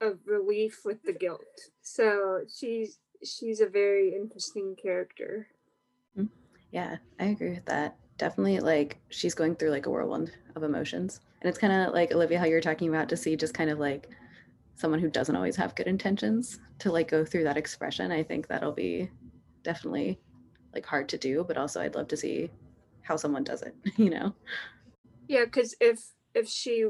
of 0.00 0.18
relief 0.26 0.80
with 0.84 1.02
the 1.04 1.12
guilt. 1.12 1.70
So 1.80 2.40
she's 2.54 2.98
she's 3.24 3.60
a 3.60 3.66
very 3.66 4.14
interesting 4.14 4.76
character. 4.80 5.48
Yeah, 6.72 6.96
I 7.18 7.26
agree 7.26 7.50
with 7.50 7.66
that. 7.66 7.96
Definitely 8.18 8.60
like 8.60 8.98
she's 9.10 9.34
going 9.34 9.56
through 9.56 9.70
like 9.70 9.86
a 9.86 9.90
whirlwind 9.90 10.32
of 10.54 10.62
emotions. 10.62 11.20
And 11.40 11.48
it's 11.48 11.58
kind 11.58 11.72
of 11.72 11.92
like 11.92 12.12
Olivia, 12.12 12.38
how 12.38 12.46
you're 12.46 12.60
talking 12.60 12.88
about 12.88 13.08
to 13.10 13.16
see 13.16 13.36
just 13.36 13.54
kind 13.54 13.70
of 13.70 13.78
like 13.78 14.08
someone 14.74 15.00
who 15.00 15.10
doesn't 15.10 15.36
always 15.36 15.56
have 15.56 15.74
good 15.74 15.86
intentions 15.86 16.58
to 16.78 16.90
like 16.92 17.08
go 17.08 17.24
through 17.24 17.44
that 17.44 17.56
expression. 17.56 18.10
I 18.12 18.22
think 18.22 18.46
that'll 18.46 18.72
be 18.72 19.10
definitely 19.64 20.18
like 20.74 20.86
hard 20.86 21.08
to 21.10 21.18
do, 21.18 21.44
but 21.46 21.56
also 21.58 21.80
I'd 21.80 21.94
love 21.94 22.08
to 22.08 22.16
see 22.16 22.50
how 23.02 23.16
someone 23.16 23.44
does 23.44 23.62
it, 23.62 23.74
you 23.96 24.10
know? 24.10 24.34
Yeah, 25.28 25.44
because 25.44 25.74
if 25.80 26.12
if 26.34 26.48
she 26.48 26.86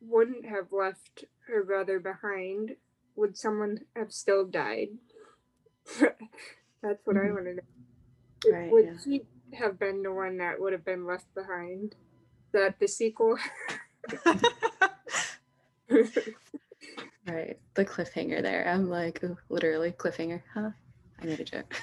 wouldn't 0.00 0.46
have 0.46 0.72
left 0.72 1.24
her 1.46 1.64
brother 1.64 1.98
behind, 1.98 2.76
would 3.16 3.36
someone 3.36 3.80
have 3.96 4.12
still 4.12 4.44
died? 4.44 4.88
That's 6.00 7.04
what 7.04 7.16
I 7.16 7.20
Mhm. 7.20 7.34
want 7.34 7.44
to 7.46 7.54
know. 7.54 8.56
Right, 8.56 8.72
would 8.72 8.84
yeah. 8.84 8.98
she 9.04 9.22
have 9.54 9.78
been 9.78 10.02
the 10.02 10.12
one 10.12 10.38
that 10.38 10.60
would 10.60 10.72
have 10.72 10.84
been 10.84 11.06
left 11.06 11.32
behind? 11.34 11.94
Is 11.94 12.52
that 12.52 12.78
the 12.78 12.88
sequel? 12.88 13.36
Right. 17.28 17.58
The 17.74 17.84
cliffhanger 17.84 18.42
there. 18.42 18.66
I'm 18.66 18.88
like, 18.88 19.22
ooh, 19.22 19.36
literally 19.50 19.92
cliffhanger. 19.92 20.42
Huh? 20.54 20.70
I 21.20 21.26
made 21.26 21.40
a 21.40 21.44
joke. 21.44 21.74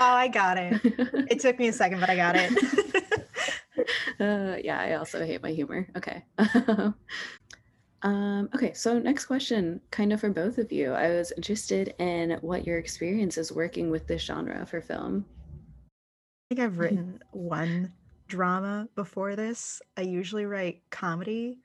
Oh, 0.00 0.04
I 0.04 0.28
got 0.28 0.58
it. 0.58 0.80
It 1.30 1.40
took 1.40 1.58
me 1.58 1.68
a 1.68 1.72
second, 1.72 1.98
but 2.00 2.08
I 2.08 2.16
got 2.16 2.36
it. 2.38 2.52
uh, 4.20 4.56
yeah, 4.62 4.78
I 4.78 4.94
also 4.94 5.24
hate 5.24 5.42
my 5.42 5.50
humor. 5.50 5.88
Okay. 5.96 6.24
um, 8.02 8.48
okay, 8.54 8.72
so 8.74 8.98
next 8.98 9.24
question, 9.24 9.80
kind 9.90 10.12
of 10.12 10.20
for 10.20 10.30
both 10.30 10.58
of 10.58 10.70
you. 10.70 10.92
I 10.92 11.08
was 11.08 11.32
interested 11.36 11.94
in 11.98 12.38
what 12.42 12.66
your 12.66 12.78
experience 12.78 13.38
is 13.38 13.50
working 13.50 13.90
with 13.90 14.06
this 14.06 14.22
genre 14.22 14.64
for 14.66 14.80
film. 14.80 15.24
I 16.52 16.54
think 16.54 16.66
I've 16.66 16.78
written 16.78 17.18
one 17.30 17.94
drama 18.28 18.86
before 18.94 19.36
this. 19.36 19.80
I 19.96 20.02
usually 20.02 20.44
write 20.44 20.82
comedy 20.90 21.60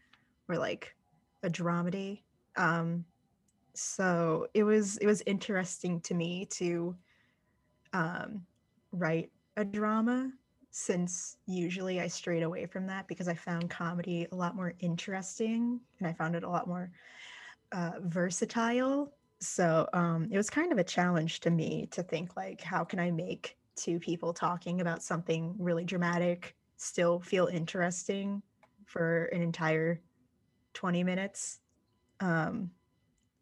or 0.47 0.55
like 0.55 0.95
a 1.43 1.49
dramedy. 1.49 2.21
Um, 2.55 3.03
so 3.73 4.47
it 4.53 4.63
was 4.63 4.95
it 4.99 5.05
was 5.05 5.21
interesting 5.25 5.99
to 6.01 6.13
me 6.13 6.45
to 6.51 6.95
um, 7.91 8.45
write 8.93 9.29
a 9.57 9.65
drama 9.65 10.31
since 10.71 11.35
usually 11.47 11.99
I 11.99 12.07
strayed 12.07 12.43
away 12.43 12.65
from 12.65 12.87
that 12.87 13.09
because 13.09 13.27
I 13.27 13.33
found 13.33 13.69
comedy 13.69 14.25
a 14.31 14.35
lot 14.35 14.55
more 14.55 14.73
interesting 14.79 15.81
and 15.99 16.07
I 16.07 16.13
found 16.13 16.33
it 16.33 16.43
a 16.43 16.49
lot 16.49 16.65
more 16.65 16.91
uh, 17.73 17.99
versatile. 18.03 19.11
So 19.41 19.89
um, 19.91 20.29
it 20.31 20.37
was 20.37 20.49
kind 20.49 20.71
of 20.71 20.77
a 20.77 20.83
challenge 20.85 21.41
to 21.41 21.49
me 21.49 21.89
to 21.91 22.03
think 22.03 22.37
like, 22.37 22.61
how 22.61 22.85
can 22.85 22.99
I 22.99 23.11
make 23.11 23.57
two 23.77 23.99
people 23.99 24.33
talking 24.33 24.81
about 24.81 25.03
something 25.03 25.55
really 25.57 25.85
dramatic 25.85 26.55
still 26.77 27.19
feel 27.19 27.47
interesting 27.47 28.41
for 28.85 29.25
an 29.25 29.41
entire 29.41 30.01
20 30.73 31.03
minutes? 31.03 31.59
Um, 32.19 32.71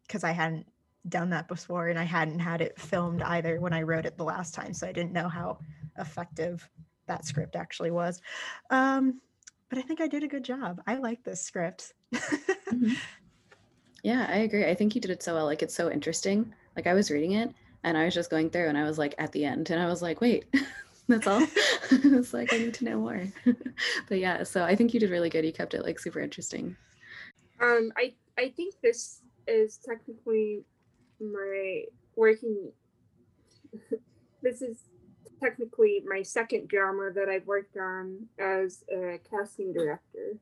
because 0.06 0.22
I 0.22 0.30
hadn't 0.32 0.66
done 1.08 1.30
that 1.30 1.48
before 1.48 1.88
and 1.88 1.98
I 1.98 2.04
hadn't 2.04 2.38
had 2.38 2.60
it 2.60 2.78
filmed 2.78 3.22
either 3.22 3.60
when 3.60 3.72
I 3.72 3.82
wrote 3.82 4.06
it 4.06 4.16
the 4.16 4.24
last 4.24 4.54
time. 4.54 4.72
So 4.72 4.86
I 4.86 4.92
didn't 4.92 5.12
know 5.12 5.28
how 5.28 5.58
effective 5.98 6.68
that 7.06 7.24
script 7.24 7.56
actually 7.56 7.90
was. 7.90 8.20
Um, 8.70 9.20
but 9.68 9.78
I 9.78 9.82
think 9.82 10.00
I 10.00 10.06
did 10.06 10.22
a 10.22 10.28
good 10.28 10.44
job. 10.44 10.80
I 10.86 10.96
like 10.96 11.24
this 11.24 11.40
script. 11.40 11.94
Yeah, 14.06 14.24
I 14.30 14.36
agree. 14.36 14.64
I 14.64 14.74
think 14.76 14.94
you 14.94 15.00
did 15.00 15.10
it 15.10 15.20
so 15.20 15.34
well. 15.34 15.46
Like, 15.46 15.64
it's 15.64 15.74
so 15.74 15.90
interesting. 15.90 16.54
Like, 16.76 16.86
I 16.86 16.94
was 16.94 17.10
reading 17.10 17.32
it 17.32 17.52
and 17.86 17.96
I 17.96 18.04
was 18.04 18.14
just 18.14 18.30
going 18.30 18.50
through 18.50 18.66
and 18.66 18.76
I 18.76 18.82
was 18.82 18.98
like 18.98 19.14
at 19.16 19.30
the 19.30 19.44
end 19.44 19.70
and 19.70 19.80
I 19.80 19.86
was 19.86 20.02
like, 20.02 20.20
wait, 20.20 20.44
that's 21.08 21.26
all? 21.26 21.40
it's 21.90 22.34
like, 22.34 22.52
I 22.52 22.58
need 22.58 22.74
to 22.74 22.84
know 22.84 22.98
more. 22.98 23.22
but 24.08 24.18
yeah, 24.18 24.42
so 24.42 24.64
I 24.64 24.74
think 24.74 24.92
you 24.92 24.98
did 24.98 25.10
really 25.10 25.30
good. 25.30 25.44
You 25.44 25.52
kept 25.52 25.72
it 25.72 25.84
like 25.84 26.00
super 26.00 26.20
interesting. 26.20 26.76
Um, 27.62 27.92
I 27.96 28.12
I 28.36 28.50
think 28.50 28.74
this 28.82 29.22
is 29.46 29.78
technically 29.78 30.64
my 31.20 31.84
working. 32.16 32.72
this 34.42 34.62
is 34.62 34.78
technically 35.40 36.02
my 36.06 36.22
second 36.22 36.68
drama 36.68 37.12
that 37.14 37.28
I've 37.28 37.46
worked 37.46 37.76
on 37.76 38.26
as 38.40 38.82
a 38.92 39.20
casting 39.30 39.72
director. 39.72 40.38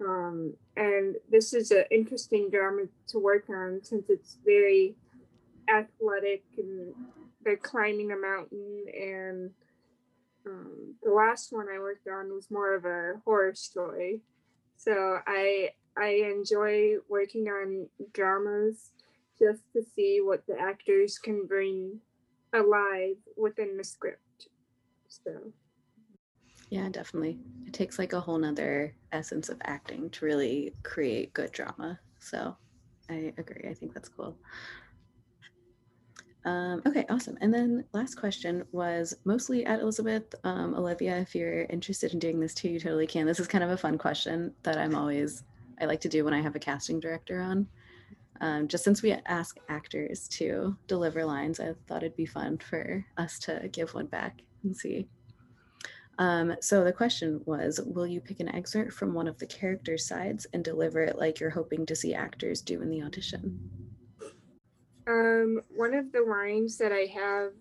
Um, 0.00 0.54
and 0.76 1.16
this 1.30 1.54
is 1.54 1.70
an 1.70 1.84
interesting 1.90 2.50
drama 2.50 2.82
to 3.08 3.18
work 3.18 3.48
on 3.48 3.80
since 3.82 4.10
it's 4.10 4.36
very 4.44 4.96
athletic 5.68 6.44
and 6.58 6.94
they're 7.42 7.56
climbing 7.56 8.12
a 8.12 8.16
mountain 8.16 8.84
and 8.94 9.50
um, 10.46 10.94
the 11.02 11.10
last 11.10 11.52
one 11.52 11.66
I 11.74 11.78
worked 11.78 12.06
on 12.08 12.32
was 12.32 12.50
more 12.50 12.74
of 12.74 12.84
a 12.84 13.20
horror 13.24 13.54
story. 13.54 14.20
So 14.76 15.18
I 15.26 15.70
I 15.96 16.30
enjoy 16.30 16.96
working 17.08 17.48
on 17.48 17.88
dramas 18.12 18.90
just 19.38 19.62
to 19.72 19.82
see 19.94 20.20
what 20.22 20.44
the 20.46 20.58
actors 20.60 21.18
can 21.18 21.46
bring 21.46 22.00
alive 22.52 23.16
within 23.36 23.76
the 23.76 23.84
script. 23.84 24.48
So 25.08 25.52
Yeah, 26.70 26.88
definitely. 26.88 27.38
It 27.66 27.72
takes 27.72 27.98
like 27.98 28.12
a 28.12 28.20
whole 28.20 28.38
nother 28.38 28.94
essence 29.12 29.48
of 29.48 29.60
acting 29.64 30.10
to 30.10 30.24
really 30.24 30.74
create 30.82 31.32
good 31.32 31.52
drama. 31.52 31.98
So 32.18 32.56
I 33.08 33.32
agree. 33.38 33.68
I 33.70 33.74
think 33.74 33.94
that's 33.94 34.08
cool. 34.08 34.36
Um, 36.44 36.82
okay, 36.86 37.06
awesome. 37.08 37.38
And 37.40 37.52
then 37.54 37.84
last 37.92 38.16
question 38.16 38.64
was 38.72 39.14
mostly 39.24 39.64
at 39.64 39.80
Elizabeth. 39.80 40.34
Um, 40.44 40.74
Olivia, 40.74 41.16
if 41.18 41.34
you're 41.34 41.62
interested 41.64 42.12
in 42.12 42.18
doing 42.18 42.38
this 42.38 42.54
too, 42.54 42.68
you 42.68 42.78
totally 42.78 43.06
can. 43.06 43.26
This 43.26 43.40
is 43.40 43.48
kind 43.48 43.64
of 43.64 43.70
a 43.70 43.76
fun 43.78 43.96
question 43.96 44.54
that 44.62 44.76
I'm 44.76 44.94
always, 44.94 45.42
I 45.80 45.86
like 45.86 46.00
to 46.02 46.08
do 46.08 46.24
when 46.24 46.34
I 46.34 46.42
have 46.42 46.54
a 46.54 46.58
casting 46.58 47.00
director 47.00 47.40
on. 47.40 47.66
Um, 48.40 48.68
just 48.68 48.84
since 48.84 49.00
we 49.00 49.12
ask 49.12 49.56
actors 49.68 50.28
to 50.28 50.76
deliver 50.86 51.24
lines, 51.24 51.60
I 51.60 51.74
thought 51.86 52.02
it'd 52.02 52.16
be 52.16 52.26
fun 52.26 52.58
for 52.58 53.06
us 53.16 53.38
to 53.40 53.68
give 53.72 53.94
one 53.94 54.06
back 54.06 54.42
and 54.64 54.76
see 54.76 55.08
Um, 56.18 56.56
so 56.60 56.84
the 56.84 56.92
question 56.92 57.40
was, 57.46 57.80
will 57.84 58.06
you 58.06 58.20
pick 58.20 58.40
an 58.40 58.54
excerpt 58.54 58.92
from 58.92 59.14
one 59.14 59.28
of 59.28 59.38
the 59.38 59.46
character 59.46 59.96
sides 59.98 60.46
and 60.52 60.64
deliver 60.64 61.02
it 61.02 61.16
like 61.18 61.40
you're 61.40 61.50
hoping 61.50 61.86
to 61.86 61.96
see 61.96 62.14
actors 62.14 62.60
do 62.60 62.82
in 62.82 62.90
the 62.90 63.02
audition? 63.02 63.83
Um, 65.06 65.60
one 65.74 65.94
of 65.94 66.12
the 66.12 66.22
lines 66.22 66.78
that 66.78 66.92
I 66.92 67.06
have 67.14 67.52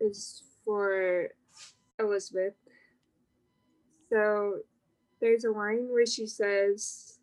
is 0.00 0.42
for 0.64 1.28
Elizabeth. 1.98 2.54
So 4.10 4.58
there's 5.20 5.44
a 5.44 5.50
line 5.50 5.88
where 5.90 6.06
she 6.06 6.26
says, 6.26 7.18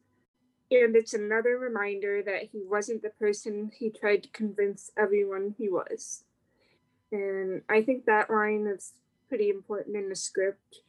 and 0.71 0.95
it's 0.95 1.13
another 1.13 1.57
reminder 1.57 2.21
that 2.23 2.43
he 2.51 2.61
wasn't 2.63 3.01
the 3.01 3.09
person 3.09 3.71
he 3.77 3.89
tried 3.89 4.23
to 4.23 4.29
convince 4.29 4.91
everyone 4.97 5.55
he 5.57 5.69
was. 5.69 6.23
And 7.11 7.61
I 7.69 7.81
think 7.81 8.05
that 8.05 8.29
line 8.29 8.67
is 8.67 8.93
pretty 9.29 9.49
important 9.49 9.95
in 9.95 10.09
the 10.09 10.15
script 10.15 10.79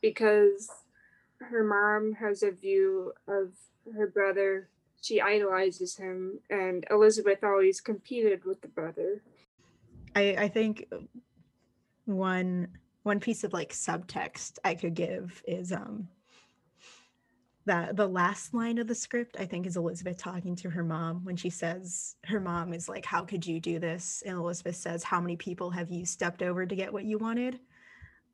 because 0.00 0.68
her 1.40 1.64
mom 1.64 2.14
has 2.14 2.42
a 2.42 2.50
view 2.50 3.12
of 3.28 3.52
her 3.94 4.06
brother. 4.06 4.68
She 5.02 5.20
idolizes 5.20 5.96
him, 5.96 6.38
and 6.48 6.86
Elizabeth 6.90 7.42
always 7.42 7.80
competed 7.80 8.44
with 8.44 8.60
the 8.62 8.68
brother. 8.68 9.20
I, 10.14 10.36
I 10.38 10.48
think 10.48 10.86
one 12.04 12.68
one 13.02 13.18
piece 13.18 13.42
of 13.42 13.52
like 13.52 13.72
subtext 13.72 14.58
I 14.64 14.74
could 14.74 14.94
give 14.94 15.42
is 15.46 15.72
um 15.72 16.08
that 17.64 17.96
the 17.96 18.06
last 18.06 18.54
line 18.54 18.78
of 18.78 18.86
the 18.86 18.94
script 18.94 19.36
I 19.38 19.44
think 19.44 19.66
is 19.66 19.76
Elizabeth 19.76 20.18
talking 20.18 20.54
to 20.56 20.70
her 20.70 20.84
mom 20.84 21.24
when 21.24 21.36
she 21.36 21.50
says 21.50 22.16
her 22.24 22.40
mom 22.40 22.72
is 22.72 22.88
like, 22.88 23.04
How 23.04 23.24
could 23.24 23.44
you 23.44 23.58
do 23.58 23.80
this? 23.80 24.22
And 24.24 24.36
Elizabeth 24.36 24.76
says, 24.76 25.02
How 25.02 25.20
many 25.20 25.36
people 25.36 25.70
have 25.70 25.90
you 25.90 26.06
stepped 26.06 26.42
over 26.42 26.64
to 26.64 26.76
get 26.76 26.92
what 26.92 27.04
you 27.04 27.18
wanted? 27.18 27.58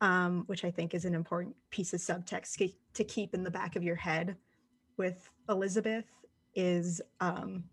Um, 0.01 0.43
which 0.45 0.63
I 0.63 0.71
think 0.71 0.93
is 0.93 1.05
an 1.05 1.15
important 1.15 1.55
piece 1.71 1.93
of 1.93 1.99
subtext 1.99 2.71
to 2.93 3.03
keep 3.03 3.33
in 3.33 3.43
the 3.43 3.51
back 3.51 3.75
of 3.75 3.83
your 3.83 3.95
head 3.95 4.37
with 4.97 5.29
Elizabeth 5.49 6.05
is 6.55 7.01
um 7.19 7.63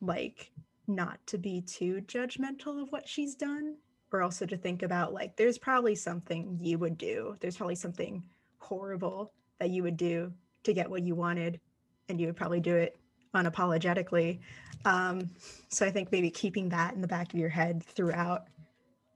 like 0.00 0.50
not 0.86 1.18
to 1.26 1.38
be 1.38 1.62
too 1.62 2.02
judgmental 2.06 2.82
of 2.82 2.92
what 2.92 3.08
she's 3.08 3.34
done 3.34 3.76
or 4.12 4.22
also 4.22 4.44
to 4.44 4.56
think 4.56 4.82
about 4.82 5.12
like 5.12 5.36
there's 5.36 5.58
probably 5.58 5.94
something 5.94 6.58
you 6.60 6.78
would 6.78 6.98
do. 6.98 7.36
There's 7.40 7.56
probably 7.56 7.74
something 7.74 8.22
horrible 8.58 9.32
that 9.58 9.70
you 9.70 9.82
would 9.82 9.96
do 9.96 10.32
to 10.64 10.72
get 10.72 10.90
what 10.90 11.02
you 11.02 11.14
wanted 11.14 11.60
and 12.08 12.20
you 12.20 12.26
would 12.26 12.36
probably 12.36 12.60
do 12.60 12.76
it 12.76 12.98
unapologetically. 13.34 14.40
Um, 14.84 15.30
so 15.68 15.84
i 15.84 15.90
think 15.90 16.12
maybe 16.12 16.30
keeping 16.30 16.68
that 16.68 16.94
in 16.94 17.00
the 17.00 17.08
back 17.08 17.32
of 17.32 17.38
your 17.38 17.48
head 17.48 17.82
throughout 17.82 18.44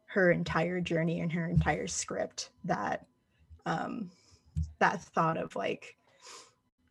her 0.06 0.30
entire 0.30 0.80
journey 0.80 1.20
and 1.20 1.32
her 1.32 1.46
entire 1.46 1.86
script 1.86 2.50
that 2.64 3.06
um, 3.66 4.10
that 4.78 5.02
thought 5.02 5.36
of 5.36 5.54
like 5.54 5.96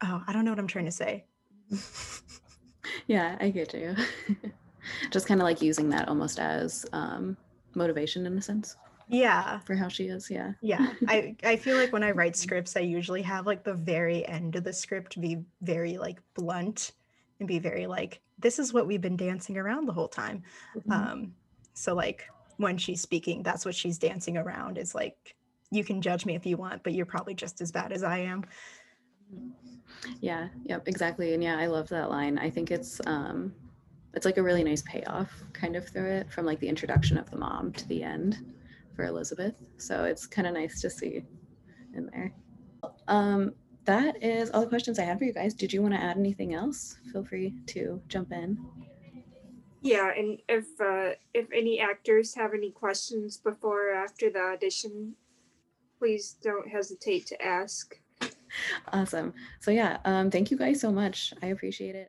oh 0.03 0.23
i 0.27 0.33
don't 0.33 0.45
know 0.45 0.51
what 0.51 0.59
i'm 0.59 0.67
trying 0.67 0.85
to 0.85 0.91
say 0.91 1.25
Yeah, 3.07 3.37
I 3.39 3.49
get 3.49 3.73
you. 3.73 3.95
Just 5.11 5.27
kind 5.27 5.39
of 5.41 5.45
like 5.45 5.61
using 5.61 5.89
that 5.89 6.07
almost 6.07 6.39
as 6.39 6.85
um, 6.93 7.37
motivation 7.75 8.25
in 8.25 8.37
a 8.37 8.41
sense 8.41 8.75
yeah 9.09 9.59
for 9.59 9.73
how 9.73 9.87
she 9.87 10.07
is. 10.07 10.29
Yeah. 10.29 10.51
yeah 10.61 10.91
i 11.07 11.33
i 11.43 11.55
feel 11.55 11.77
like 11.77 11.93
when 11.93 12.03
i 12.03 12.11
write 12.11 12.35
scripts 12.35 12.75
i 12.75 12.81
usually 12.81 13.21
have 13.21 13.45
like 13.45 13.63
the 13.63 13.73
very 13.73 14.27
end 14.27 14.57
of 14.57 14.65
the 14.65 14.73
script 14.73 15.19
be 15.21 15.37
very 15.61 15.97
like 15.97 16.19
blunt 16.35 16.91
and 17.39 17.47
be 17.47 17.57
very 17.57 17.87
like 17.87 18.19
this 18.37 18.59
is 18.59 18.73
what 18.73 18.85
we've 18.85 18.99
been 18.99 19.15
dancing 19.15 19.57
around 19.57 19.85
the 19.85 19.93
whole 19.93 20.09
time 20.09 20.43
Mhm. 20.75 20.91
um 20.91 21.33
so 21.73 21.93
like 21.95 22.27
when 22.57 22.77
she's 22.77 22.99
speaking 22.99 23.43
that's 23.43 23.63
what 23.65 23.75
she's 23.75 23.97
dancing 23.97 24.35
around 24.35 24.77
is 24.77 24.93
like 24.93 25.35
you 25.71 25.85
can 25.85 26.01
judge 26.01 26.25
me 26.25 26.35
if 26.35 26.45
you 26.45 26.57
want 26.57 26.83
but 26.83 26.93
you're 26.93 27.05
probably 27.05 27.33
just 27.33 27.61
as 27.61 27.71
bad 27.71 27.93
as 27.93 28.03
i 28.03 28.17
am 28.17 28.43
Yeah, 30.21 30.49
yep, 30.65 30.87
exactly. 30.87 31.33
And 31.33 31.43
yeah, 31.43 31.57
I 31.57 31.67
love 31.67 31.89
that 31.89 32.09
line. 32.09 32.37
I 32.37 32.49
think 32.49 32.71
it's 32.71 32.99
um 33.05 33.53
it's 34.13 34.25
like 34.25 34.37
a 34.37 34.43
really 34.43 34.63
nice 34.63 34.81
payoff 34.83 35.31
kind 35.53 35.75
of 35.75 35.87
through 35.87 36.09
it 36.09 36.31
from 36.31 36.45
like 36.45 36.59
the 36.59 36.67
introduction 36.67 37.17
of 37.17 37.29
the 37.29 37.37
mom 37.37 37.71
to 37.73 37.87
the 37.87 38.03
end 38.03 38.37
for 38.95 39.05
Elizabeth. 39.05 39.55
So 39.77 40.05
it's 40.05 40.25
kind 40.25 40.47
of 40.47 40.53
nice 40.53 40.81
to 40.81 40.89
see 40.89 41.23
in 41.93 42.07
there. 42.07 42.33
Um 43.07 43.53
that 43.85 44.21
is 44.21 44.49
all 44.51 44.61
the 44.61 44.67
questions 44.67 44.99
I 44.99 45.03
had 45.03 45.17
for 45.17 45.23
you 45.23 45.33
guys. 45.33 45.53
Did 45.53 45.71
you 45.71 45.81
want 45.81 45.93
to 45.93 46.01
add 46.01 46.17
anything 46.17 46.53
else? 46.53 46.97
Feel 47.13 47.23
free 47.23 47.53
to 47.67 48.01
jump 48.09 48.33
in. 48.33 48.57
Yeah, 49.81 50.11
and 50.13 50.41
if 50.49 50.65
uh, 50.81 51.15
if 51.33 51.47
any 51.53 51.79
actors 51.79 52.35
have 52.35 52.53
any 52.53 52.71
questions 52.71 53.37
before 53.37 53.91
or 53.91 53.93
after 53.93 54.29
the 54.29 54.39
audition, 54.39 55.15
please 55.99 56.35
don't 56.43 56.67
hesitate 56.67 57.27
to 57.27 57.41
ask. 57.41 57.97
Awesome. 58.93 59.33
So 59.59 59.71
yeah, 59.71 59.97
um 60.05 60.31
thank 60.31 60.51
you 60.51 60.57
guys 60.57 60.79
so 60.81 60.91
much. 60.91 61.33
I 61.41 61.47
appreciate 61.47 61.95
it. 61.95 62.05